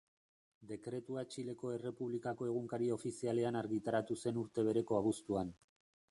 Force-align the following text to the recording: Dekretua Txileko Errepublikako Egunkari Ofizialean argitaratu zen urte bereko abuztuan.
Dekretua 0.69 1.23
Txileko 1.33 1.73
Errepublikako 1.73 2.47
Egunkari 2.51 2.87
Ofizialean 2.95 3.59
argitaratu 3.61 4.17
zen 4.23 4.39
urte 4.45 4.65
bereko 4.69 4.97
abuztuan. 5.01 5.53